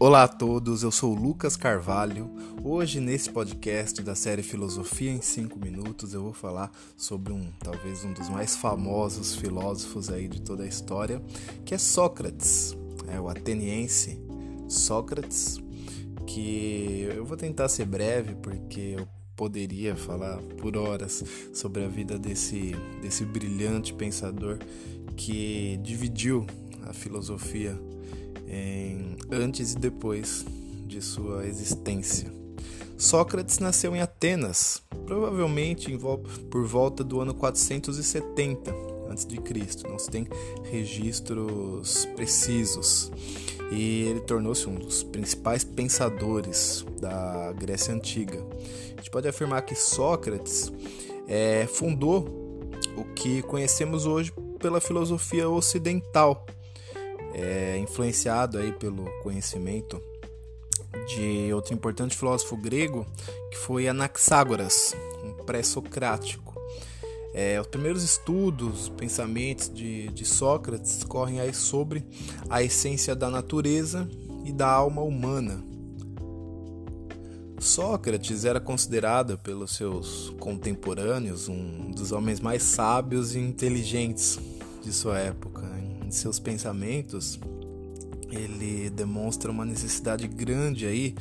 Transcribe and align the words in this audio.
Olá 0.00 0.22
a 0.22 0.28
todos, 0.28 0.84
eu 0.84 0.92
sou 0.92 1.12
Lucas 1.12 1.56
Carvalho. 1.56 2.30
Hoje, 2.62 3.00
nesse 3.00 3.28
podcast 3.30 4.00
da 4.00 4.14
série 4.14 4.44
Filosofia 4.44 5.10
em 5.10 5.20
5 5.20 5.58
Minutos, 5.58 6.14
eu 6.14 6.22
vou 6.22 6.32
falar 6.32 6.70
sobre 6.96 7.32
um, 7.32 7.50
talvez 7.58 8.04
um 8.04 8.12
dos 8.12 8.28
mais 8.28 8.54
famosos 8.54 9.34
filósofos 9.34 10.08
aí 10.08 10.28
de 10.28 10.40
toda 10.40 10.62
a 10.62 10.68
história, 10.68 11.20
que 11.64 11.74
é 11.74 11.78
Sócrates, 11.78 12.76
é 13.08 13.20
o 13.20 13.28
ateniense 13.28 14.22
Sócrates, 14.68 15.58
que 16.28 17.08
eu 17.12 17.24
vou 17.24 17.36
tentar 17.36 17.68
ser 17.68 17.86
breve 17.86 18.36
porque 18.36 18.94
eu 18.96 19.08
poderia 19.34 19.96
falar 19.96 20.38
por 20.60 20.76
horas 20.76 21.24
sobre 21.52 21.84
a 21.84 21.88
vida 21.88 22.16
desse, 22.16 22.72
desse 23.02 23.24
brilhante 23.24 23.92
pensador 23.92 24.58
que 25.16 25.76
dividiu 25.82 26.46
a 26.88 26.92
filosofia 26.92 27.76
em 28.48 29.16
antes 29.30 29.72
e 29.72 29.78
depois 29.78 30.44
de 30.86 31.02
sua 31.02 31.46
existência. 31.46 32.32
Sócrates 32.96 33.58
nasceu 33.58 33.94
em 33.94 34.00
Atenas, 34.00 34.82
provavelmente 35.06 35.96
por 36.50 36.66
volta 36.66 37.04
do 37.04 37.20
ano 37.20 37.34
470 37.34 38.88
a.C. 39.10 39.88
Não 39.88 39.98
se 39.98 40.10
tem 40.10 40.26
registros 40.64 42.06
precisos. 42.16 43.10
E 43.70 44.04
ele 44.04 44.20
tornou-se 44.20 44.66
um 44.68 44.74
dos 44.74 45.02
principais 45.02 45.62
pensadores 45.64 46.84
da 47.00 47.52
Grécia 47.52 47.92
Antiga. 47.92 48.42
A 48.92 48.96
gente 48.96 49.10
pode 49.10 49.28
afirmar 49.28 49.62
que 49.62 49.74
Sócrates 49.74 50.72
é, 51.26 51.66
fundou 51.66 52.70
o 52.96 53.04
que 53.14 53.42
conhecemos 53.42 54.06
hoje 54.06 54.32
pela 54.58 54.80
filosofia 54.80 55.48
ocidental, 55.48 56.46
é, 57.34 57.78
influenciado 57.78 58.58
aí 58.58 58.72
pelo 58.72 59.04
conhecimento 59.22 60.00
de 61.06 61.52
outro 61.52 61.74
importante 61.74 62.16
filósofo 62.16 62.56
grego 62.56 63.06
que 63.50 63.58
foi 63.58 63.88
Anaxágoras, 63.88 64.94
um 65.22 65.44
pré-socrático. 65.44 66.54
É, 67.34 67.60
os 67.60 67.66
primeiros 67.66 68.02
estudos, 68.02 68.88
pensamentos 68.88 69.72
de, 69.72 70.08
de 70.08 70.24
Sócrates 70.24 71.04
correm 71.04 71.40
aí 71.40 71.54
sobre 71.54 72.04
a 72.48 72.62
essência 72.62 73.14
da 73.14 73.30
natureza 73.30 74.08
e 74.44 74.52
da 74.52 74.68
alma 74.68 75.02
humana. 75.02 75.62
Sócrates 77.60 78.44
era 78.44 78.60
considerado 78.60 79.36
pelos 79.38 79.76
seus 79.76 80.30
contemporâneos 80.38 81.48
um 81.48 81.90
dos 81.90 82.12
homens 82.12 82.40
mais 82.40 82.62
sábios 82.62 83.34
e 83.34 83.40
inteligentes 83.40 84.38
de 84.82 84.92
sua 84.92 85.18
época 85.18 85.77
em 86.08 86.10
seus 86.10 86.40
pensamentos, 86.40 87.38
ele 88.30 88.90
demonstra 88.90 89.50
uma 89.50 89.64
necessidade 89.64 90.26
grande 90.26 90.86
aí 90.86 91.14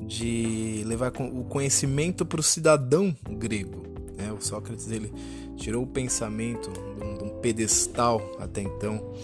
de 0.00 0.82
levar 0.84 1.12
o 1.16 1.44
conhecimento 1.44 2.26
para 2.26 2.40
o 2.40 2.42
cidadão 2.42 3.16
grego. 3.30 3.82
Né? 4.16 4.32
O 4.32 4.40
Sócrates 4.40 4.90
ele 4.90 5.12
tirou 5.56 5.84
o 5.84 5.86
pensamento 5.86 6.70
de 6.70 7.24
um 7.24 7.40
pedestal 7.40 8.36
até 8.40 8.62
então 8.62 9.14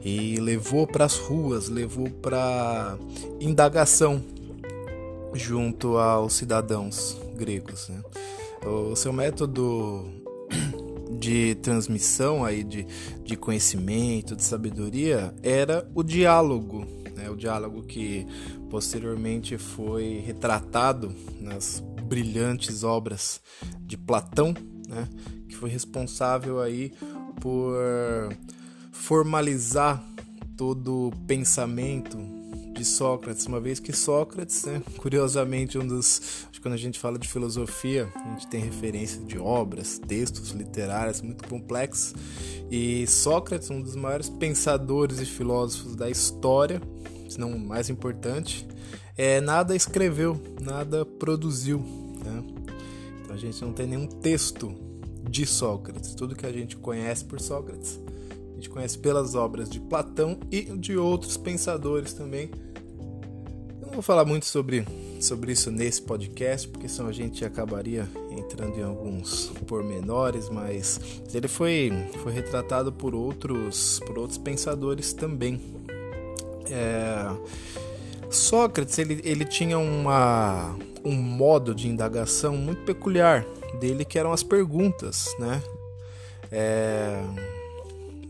e 0.00 0.38
levou 0.38 0.86
para 0.86 1.04
as 1.04 1.16
ruas, 1.16 1.68
levou 1.68 2.08
para 2.08 2.96
indagação 3.40 4.22
junto 5.34 5.98
aos 5.98 6.34
cidadãos 6.34 7.20
gregos. 7.36 7.88
Né? 7.88 8.00
O 8.64 8.94
seu 8.94 9.12
método 9.12 10.04
de 11.18 11.56
transmissão 11.56 12.44
aí 12.44 12.62
de, 12.62 12.86
de 13.24 13.36
conhecimento, 13.36 14.36
de 14.36 14.44
sabedoria, 14.44 15.34
era 15.42 15.88
o 15.94 16.02
diálogo, 16.02 16.86
né? 17.14 17.28
o 17.28 17.36
diálogo 17.36 17.82
que 17.82 18.26
posteriormente 18.70 19.58
foi 19.58 20.22
retratado 20.24 21.14
nas 21.40 21.82
brilhantes 22.06 22.84
obras 22.84 23.40
de 23.80 23.96
Platão, 23.96 24.54
né? 24.88 25.08
que 25.48 25.56
foi 25.56 25.70
responsável 25.70 26.60
aí 26.60 26.92
por 27.40 27.74
formalizar 28.92 30.02
todo 30.56 31.08
o 31.08 31.12
pensamento 31.26 32.37
de 32.78 32.84
Sócrates, 32.84 33.44
uma 33.46 33.58
vez 33.58 33.80
que 33.80 33.92
Sócrates, 33.92 34.64
né, 34.64 34.80
curiosamente, 34.98 35.76
um 35.76 35.86
dos. 35.86 36.46
Quando 36.62 36.74
a 36.74 36.78
gente 36.78 36.98
fala 36.98 37.18
de 37.18 37.28
filosofia, 37.28 38.12
a 38.14 38.30
gente 38.30 38.48
tem 38.48 38.60
referência 38.60 39.20
de 39.22 39.38
obras, 39.38 39.98
textos 39.98 40.50
literários 40.50 41.20
muito 41.20 41.48
complexos, 41.48 42.14
e 42.70 43.06
Sócrates, 43.06 43.70
um 43.70 43.80
dos 43.80 43.94
maiores 43.94 44.28
pensadores 44.28 45.20
e 45.20 45.24
filósofos 45.24 45.94
da 45.94 46.10
história, 46.10 46.82
se 47.28 47.38
não 47.38 47.52
o 47.52 47.58
mais 47.58 47.88
importante, 47.88 48.66
é, 49.16 49.40
nada 49.40 49.74
escreveu, 49.74 50.40
nada 50.60 51.06
produziu. 51.06 51.78
Né? 51.78 52.44
Então 53.22 53.36
a 53.36 53.38
gente 53.38 53.62
não 53.62 53.72
tem 53.72 53.86
nenhum 53.86 54.06
texto 54.06 54.74
de 55.30 55.46
Sócrates. 55.46 56.14
Tudo 56.14 56.34
que 56.34 56.44
a 56.44 56.52
gente 56.52 56.76
conhece 56.76 57.24
por 57.24 57.40
Sócrates, 57.40 58.00
a 58.50 58.54
gente 58.56 58.68
conhece 58.68 58.98
pelas 58.98 59.36
obras 59.36 59.70
de 59.70 59.80
Platão 59.80 60.38
e 60.50 60.62
de 60.62 60.96
outros 60.96 61.36
pensadores 61.36 62.12
também 62.12 62.50
vou 63.98 64.02
falar 64.04 64.24
muito 64.24 64.46
sobre, 64.46 64.86
sobre 65.20 65.50
isso 65.50 65.72
nesse 65.72 66.00
podcast, 66.00 66.68
porque 66.68 66.88
senão 66.88 67.08
a 67.08 67.12
gente 67.12 67.44
acabaria 67.44 68.08
entrando 68.30 68.78
em 68.78 68.82
alguns 68.84 69.46
pormenores, 69.66 70.48
mas 70.48 71.00
ele 71.34 71.48
foi, 71.48 71.90
foi 72.22 72.32
retratado 72.32 72.92
por 72.92 73.12
outros, 73.12 74.00
por 74.06 74.16
outros 74.16 74.38
pensadores 74.38 75.12
também. 75.12 75.60
É, 76.70 77.26
Sócrates 78.30 78.96
ele, 79.00 79.20
ele 79.24 79.44
tinha 79.44 79.76
uma, 79.76 80.78
um 81.04 81.14
modo 81.16 81.74
de 81.74 81.88
indagação 81.88 82.56
muito 82.56 82.82
peculiar 82.84 83.44
dele, 83.80 84.04
que 84.04 84.16
eram 84.16 84.32
as 84.32 84.44
perguntas, 84.44 85.34
né? 85.40 85.60
É, 86.52 87.20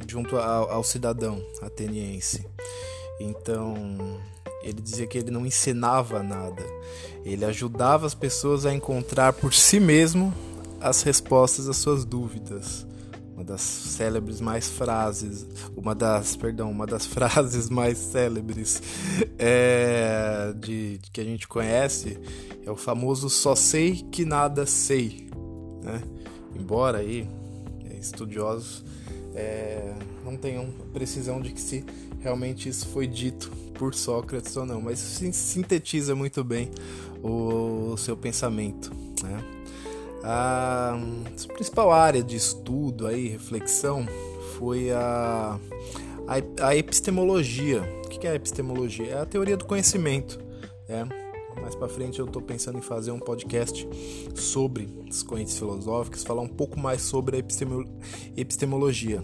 junto 0.06 0.38
ao, 0.38 0.70
ao 0.70 0.82
cidadão 0.82 1.44
ateniense. 1.60 2.46
Então, 3.20 4.18
ele 4.62 4.80
dizia 4.80 5.06
que 5.06 5.18
ele 5.18 5.30
não 5.30 5.46
ensinava 5.46 6.22
nada, 6.22 6.64
ele 7.24 7.44
ajudava 7.44 8.06
as 8.06 8.14
pessoas 8.14 8.66
a 8.66 8.74
encontrar 8.74 9.32
por 9.32 9.54
si 9.54 9.78
mesmo 9.78 10.32
as 10.80 11.02
respostas 11.02 11.68
às 11.68 11.76
suas 11.76 12.04
dúvidas. 12.04 12.86
Uma 13.34 13.44
das 13.44 13.60
célebres 13.60 14.40
mais 14.40 14.68
frases, 14.68 15.46
uma 15.76 15.94
das, 15.94 16.34
perdão, 16.34 16.72
uma 16.72 16.86
das 16.86 17.06
frases 17.06 17.70
mais 17.70 17.96
célebres 17.96 18.82
é, 19.38 20.52
de, 20.56 20.98
de, 20.98 21.10
que 21.12 21.20
a 21.20 21.24
gente 21.24 21.46
conhece 21.46 22.18
é 22.66 22.70
o 22.70 22.74
famoso 22.74 23.30
só 23.30 23.54
sei 23.54 24.04
que 24.10 24.24
nada 24.24 24.66
sei, 24.66 25.30
né? 25.84 26.02
Embora 26.58 26.98
aí 26.98 27.28
é, 27.88 27.96
estudiosos 27.96 28.84
é, 29.34 29.94
não 30.24 30.36
tenham 30.36 30.68
precisão 30.92 31.40
de 31.40 31.52
que 31.52 31.60
se 31.60 31.84
realmente 32.20 32.68
isso 32.68 32.86
foi 32.88 33.06
dito 33.06 33.50
por 33.74 33.94
Sócrates 33.94 34.56
ou 34.56 34.66
não, 34.66 34.80
mas 34.80 34.98
sintetiza 34.98 36.14
muito 36.14 36.42
bem 36.42 36.70
o 37.22 37.96
seu 37.96 38.16
pensamento. 38.16 38.90
Né? 39.22 39.44
A, 40.24 40.98
a 41.48 41.52
principal 41.54 41.92
área 41.92 42.22
de 42.22 42.36
estudo 42.36 43.06
aí, 43.06 43.28
reflexão, 43.28 44.06
foi 44.58 44.90
a, 44.90 45.58
a, 46.26 46.66
a 46.66 46.76
epistemologia. 46.76 47.82
O 48.04 48.08
que 48.08 48.26
é 48.26 48.30
a 48.30 48.34
epistemologia? 48.34 49.12
É 49.12 49.20
a 49.20 49.26
teoria 49.26 49.56
do 49.56 49.64
conhecimento. 49.64 50.40
Né? 50.88 51.08
Mais 51.60 51.74
para 51.74 51.88
frente 51.88 52.18
eu 52.18 52.26
estou 52.26 52.40
pensando 52.40 52.78
em 52.78 52.82
fazer 52.82 53.10
um 53.10 53.18
podcast 53.18 53.88
sobre 54.34 54.88
as 55.08 55.22
correntes 55.22 55.58
filosóficas, 55.58 56.22
falar 56.22 56.42
um 56.42 56.48
pouco 56.48 56.78
mais 56.78 57.02
sobre 57.02 57.36
a 57.36 57.40
epistemologia. 58.36 59.22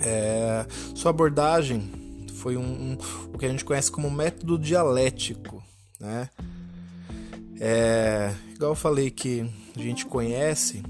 É, 0.00 0.66
sua 0.94 1.10
abordagem 1.10 1.90
foi 2.34 2.56
um, 2.56 2.62
um, 2.62 2.98
o 3.34 3.38
que 3.38 3.46
a 3.46 3.48
gente 3.48 3.64
conhece 3.64 3.90
como 3.90 4.10
método 4.10 4.58
dialético, 4.58 5.62
né? 5.98 6.30
É, 7.60 8.34
igual 8.54 8.72
eu 8.72 8.76
falei 8.76 9.10
que 9.10 9.48
a 9.76 9.78
gente 9.78 10.06
conhece 10.06 10.82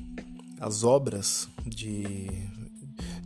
as 0.60 0.84
obras 0.84 1.48
de, 1.66 2.28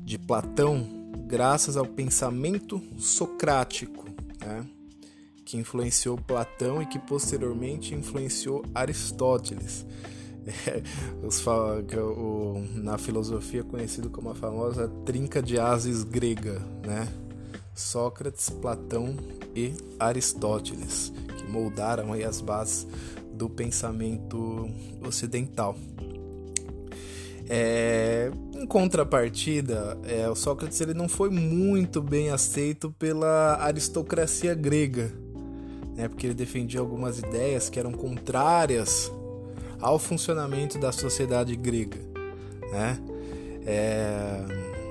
de 0.01 0.19
Platão 0.19 0.87
graças 1.27 1.77
ao 1.77 1.85
pensamento 1.85 2.81
socrático, 2.97 4.07
né? 4.41 4.65
Que 5.45 5.57
influenciou 5.57 6.17
Platão 6.17 6.81
e 6.81 6.87
que 6.87 6.99
posteriormente 6.99 7.95
influenciou 7.95 8.65
Aristóteles. 8.75 9.85
É, 10.47 10.83
o, 12.03 12.63
na 12.75 12.99
filosofia 12.99 13.65
conhecido 13.65 14.11
como 14.11 14.29
a 14.29 14.35
famosa 14.35 14.89
trinca 15.07 15.43
de 15.43 15.59
ases 15.59 16.05
grega, 16.05 16.61
né? 16.87 17.09
Sócrates, 17.75 18.51
Platão 18.51 19.17
e 19.57 19.73
Aristóteles, 19.99 21.11
que 21.39 21.51
moldaram 21.51 22.13
aí 22.13 22.25
as 22.25 22.43
bases 22.43 22.87
do 23.33 23.49
pensamento 23.49 24.69
ocidental. 25.01 25.75
É, 27.49 28.31
em 28.55 28.67
contrapartida, 28.67 29.99
é, 30.05 30.29
o 30.29 30.35
Sócrates 30.35 30.81
ele 30.81 30.95
não 30.95 31.09
foi 31.09 31.29
muito 31.31 32.01
bem 32.01 32.31
aceito 32.31 32.91
pela 32.93 33.57
aristocracia 33.63 34.55
grega. 34.55 35.24
Né, 35.95 36.09
porque 36.09 36.27
ele 36.27 36.35
defendia 36.35 36.81
algumas 36.81 37.19
ideias 37.19 37.69
que 37.69 37.79
eram 37.79 37.93
contrárias 37.93 39.11
ao 39.81 39.99
funcionamento 39.99 40.79
da 40.79 40.93
sociedade 40.93 41.55
grega. 41.57 41.99
Né? 42.73 42.99
É, 43.67 44.45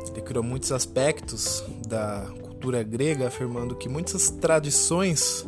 ele 0.09 0.21
criou 0.21 0.43
muitos 0.43 0.71
aspectos 0.71 1.63
da 1.87 2.27
cultura 2.41 2.81
grega, 2.83 3.27
afirmando 3.27 3.75
que 3.75 3.89
muitas 3.89 4.29
tradições, 4.29 5.45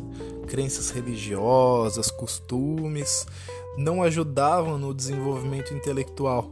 crenças 0.48 0.90
religiosas, 0.90 2.12
costumes, 2.12 3.26
não 3.78 4.02
ajudavam 4.04 4.78
no 4.78 4.94
desenvolvimento 4.94 5.74
intelectual 5.74 6.50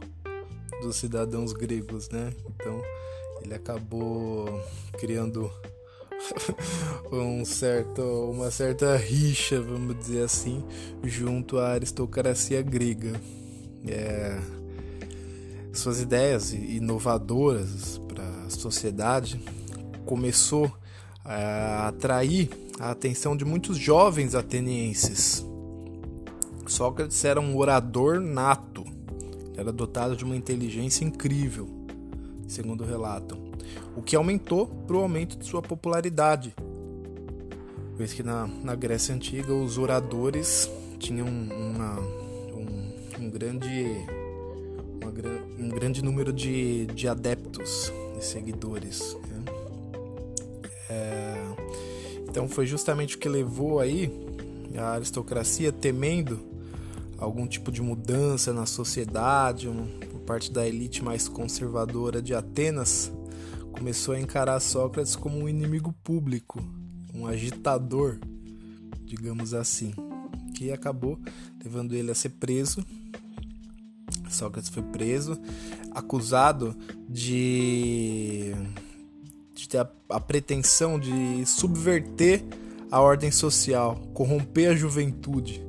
dos 0.82 0.96
cidadãos 0.96 1.52
gregos, 1.52 2.08
né? 2.10 2.32
Então 2.54 2.80
ele 3.42 3.54
acabou 3.54 4.62
criando 4.98 5.50
um 7.12 7.44
certo, 7.44 8.02
uma 8.02 8.50
certa 8.50 8.96
rixa, 8.96 9.60
vamos 9.60 9.98
dizer 9.98 10.22
assim, 10.24 10.64
junto 11.02 11.58
à 11.58 11.70
aristocracia 11.70 12.62
grega. 12.62 13.20
É, 13.86 14.40
suas 15.72 16.00
ideias 16.00 16.52
inovadoras 16.52 18.00
para 18.08 18.24
a 18.46 18.50
sociedade 18.50 19.40
começou 20.06 20.72
a 21.24 21.88
atrair 21.88 22.48
a 22.78 22.90
atenção 22.90 23.36
de 23.36 23.44
muitos 23.44 23.76
jovens 23.76 24.34
atenienses. 24.34 25.44
Sócrates 26.66 27.24
era 27.24 27.40
um 27.40 27.56
orador 27.56 28.20
nato, 28.20 28.84
era 29.56 29.72
dotado 29.72 30.16
de 30.16 30.24
uma 30.24 30.36
inteligência 30.36 31.04
incrível, 31.04 31.83
segundo 32.48 32.84
relatam, 32.84 33.38
o 33.96 34.02
que 34.02 34.16
aumentou 34.16 34.66
para 34.66 34.96
o 34.96 35.00
aumento 35.00 35.36
de 35.36 35.46
sua 35.46 35.62
popularidade. 35.62 36.54
Pois 37.96 38.12
que 38.12 38.22
na, 38.22 38.46
na 38.46 38.74
Grécia 38.74 39.14
Antiga 39.14 39.54
os 39.54 39.78
oradores 39.78 40.68
tinham 40.98 41.26
uma, 41.26 42.00
um, 42.00 43.24
um 43.24 43.30
grande 43.30 44.04
um 45.58 45.68
grande 45.68 46.02
número 46.02 46.32
de, 46.32 46.86
de 46.86 47.08
adeptos 47.08 47.92
e 48.18 48.24
seguidores. 48.24 49.16
Né? 49.28 49.44
É, 50.90 51.34
então 52.28 52.48
foi 52.48 52.66
justamente 52.66 53.16
o 53.16 53.18
que 53.18 53.28
levou 53.28 53.80
aí 53.80 54.10
a 54.76 54.92
aristocracia 54.92 55.72
temendo 55.72 56.40
algum 57.18 57.46
tipo 57.46 57.70
de 57.70 57.80
mudança 57.80 58.52
na 58.52 58.66
sociedade 58.66 59.68
um, 59.68 59.88
parte 60.24 60.50
da 60.50 60.66
elite 60.66 61.04
mais 61.04 61.28
conservadora 61.28 62.20
de 62.22 62.34
Atenas 62.34 63.12
começou 63.72 64.14
a 64.14 64.20
encarar 64.20 64.58
Sócrates 64.60 65.16
como 65.16 65.38
um 65.38 65.48
inimigo 65.48 65.92
público, 66.04 66.62
um 67.12 67.26
agitador, 67.26 68.18
digamos 69.04 69.52
assim, 69.52 69.92
que 70.54 70.72
acabou 70.72 71.18
levando 71.62 71.94
ele 71.94 72.10
a 72.10 72.14
ser 72.14 72.30
preso. 72.30 72.84
Sócrates 74.30 74.70
foi 74.70 74.82
preso, 74.82 75.38
acusado 75.92 76.76
de, 77.08 78.52
de 79.54 79.68
ter 79.68 79.78
a, 79.78 79.90
a 80.08 80.20
pretensão 80.20 80.98
de 80.98 81.44
subverter 81.44 82.44
a 82.90 83.00
ordem 83.00 83.30
social, 83.30 83.96
corromper 84.14 84.70
a 84.70 84.74
juventude, 84.74 85.64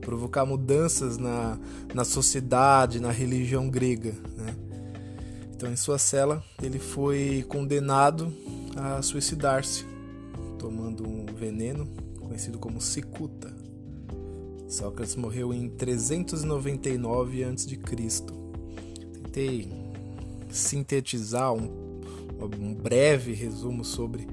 provocar 0.00 0.44
mudanças 0.44 1.16
na, 1.18 1.58
na 1.94 2.04
sociedade, 2.04 3.00
na 3.00 3.10
religião 3.10 3.68
grega. 3.68 4.14
Né? 4.36 4.54
Então, 5.54 5.70
em 5.70 5.76
sua 5.76 5.98
cela, 5.98 6.42
ele 6.62 6.78
foi 6.78 7.44
condenado 7.48 8.32
a 8.76 9.02
suicidar-se, 9.02 9.84
tomando 10.58 11.06
um 11.06 11.26
veneno 11.26 11.86
conhecido 12.18 12.58
como 12.58 12.80
cicuta. 12.80 13.52
Sócrates 14.68 15.16
morreu 15.16 15.52
em 15.52 15.68
399 15.68 17.44
a.C. 17.44 17.78
Tentei 19.12 19.68
sintetizar 20.48 21.52
um, 21.52 22.00
um, 22.40 22.74
breve 22.74 23.32
resumo 23.32 23.84
sobre 23.84 24.28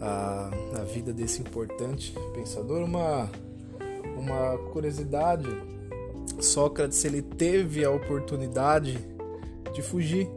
a, 0.00 0.50
a 0.76 0.84
vida 0.84 1.12
desse 1.12 1.40
importante 1.40 2.14
pensador. 2.34 2.84
Uma, 2.84 3.30
uma 4.18 4.58
curiosidade: 4.72 5.46
Sócrates 6.40 7.04
ele 7.04 7.22
teve 7.22 7.84
a 7.84 7.90
oportunidade 7.90 8.98
de 9.72 9.82
fugir 9.82 10.28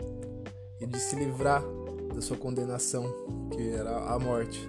e 0.79 0.85
de 0.85 0.99
se 0.99 1.15
livrar 1.15 1.63
da 2.13 2.21
sua 2.21 2.37
condenação, 2.37 3.03
que 3.51 3.69
era 3.69 3.97
a 3.97 4.19
morte, 4.19 4.67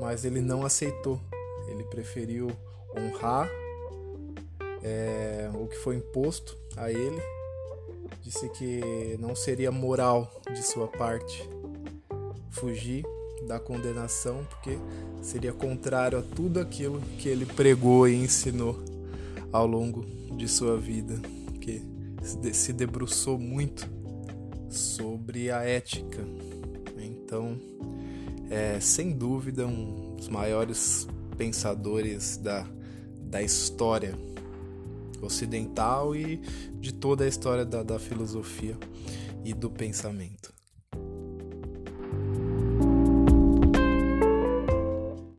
mas 0.00 0.24
ele 0.24 0.40
não 0.40 0.64
aceitou. 0.64 1.20
Ele 1.68 1.84
preferiu 1.84 2.50
honrar 2.96 3.48
é, 4.82 5.50
o 5.54 5.66
que 5.66 5.76
foi 5.76 5.96
imposto 5.96 6.56
a 6.76 6.90
ele. 6.90 7.22
Disse 8.22 8.48
que 8.50 9.16
não 9.18 9.34
seria 9.34 9.70
moral 9.70 10.30
de 10.52 10.62
sua 10.62 10.86
parte 10.86 11.48
fugir 12.50 13.04
da 13.46 13.60
condenação, 13.60 14.44
porque 14.50 14.78
seria 15.22 15.52
contrário 15.52 16.18
a 16.18 16.22
tudo 16.22 16.60
aquilo 16.60 17.00
que 17.18 17.28
ele 17.28 17.46
pregou 17.46 18.08
e 18.08 18.14
ensinou 18.14 18.82
ao 19.52 19.66
longo 19.66 20.04
de 20.36 20.48
sua 20.48 20.76
vida, 20.76 21.20
que 21.60 21.82
se 22.52 22.72
debruçou 22.72 23.38
muito 23.38 23.88
sobre 24.68 25.50
a 25.50 25.62
ética. 25.62 26.24
Então, 26.98 27.58
é 28.50 28.80
sem 28.80 29.12
dúvida 29.12 29.66
um 29.66 30.16
dos 30.16 30.28
maiores 30.28 31.06
pensadores 31.36 32.36
da, 32.36 32.66
da 33.22 33.42
história 33.42 34.16
ocidental 35.22 36.14
e 36.14 36.36
de 36.80 36.92
toda 36.92 37.24
a 37.24 37.28
história 37.28 37.64
da, 37.64 37.82
da 37.82 37.98
filosofia 37.98 38.76
e 39.44 39.52
do 39.52 39.70
pensamento. 39.70 40.52